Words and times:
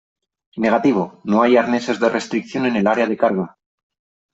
Negativo. 0.63 1.03
No 1.25 1.43
hay 1.43 1.57
arneses 1.57 1.99
de 1.99 2.09
restricción 2.09 2.65
en 2.65 2.75
el 2.75 2.87
área 2.87 3.05
de 3.05 3.15
carga. 3.17 3.55